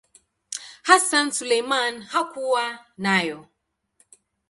Hassan 0.87 1.27
Suleiman 1.31 1.95
hakuwa 2.11 2.65
nayo. 2.97 3.39